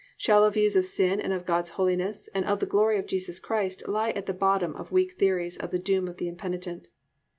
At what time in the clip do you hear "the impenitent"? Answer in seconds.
6.17-6.87